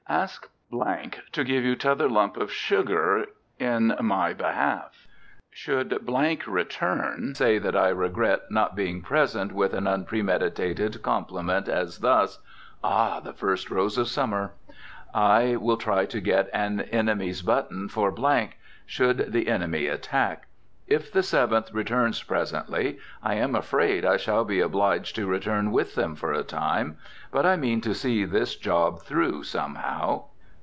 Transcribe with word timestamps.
Ask 0.09 0.49
to 1.31 1.43
give 1.45 1.63
you 1.63 1.77
t'other 1.77 2.09
lump 2.09 2.35
of 2.35 2.51
sugar 2.51 3.27
in 3.59 3.95
my 4.01 4.33
behalf.... 4.33 5.07
Should 5.51 5.97
return, 6.05 7.33
say 7.33 7.57
that 7.59 7.77
I 7.77 7.87
regret 7.87 8.51
not 8.51 8.75
being 8.75 9.01
present 9.01 9.53
with 9.53 9.73
an 9.73 9.87
unpremeditated 9.87 11.01
compliment, 11.01 11.69
as 11.69 11.99
thus, 11.99 12.39
'Ah! 12.83 13.21
the 13.21 13.31
first 13.31 13.71
rose 13.71 13.97
of 13.97 14.09
summer!'.... 14.09 14.51
I 15.13 15.55
will 15.55 15.77
try 15.77 16.05
to 16.07 16.19
get 16.19 16.49
an 16.53 16.81
enemy's 16.81 17.41
button 17.41 17.87
for, 17.87 18.13
should 18.85 19.31
the 19.31 19.47
enemy 19.47 19.87
attack. 19.87 20.47
If 20.87 21.09
the 21.09 21.23
Seventh 21.23 21.73
returns 21.73 22.21
presently, 22.21 22.99
I 23.23 23.35
am 23.35 23.55
afraid 23.55 24.03
I 24.03 24.17
shall 24.17 24.43
be 24.43 24.59
obliged 24.59 25.15
to 25.15 25.25
return 25.25 25.71
with 25.71 25.95
them 25.95 26.15
for 26.15 26.33
a 26.33 26.43
time. 26.43 26.97
But 27.31 27.45
I 27.45 27.55
mean 27.55 27.79
to 27.81 27.93
see 27.95 28.25
this 28.25 28.57
job 28.57 28.99
through, 29.03 29.43
somehow." 29.43 30.23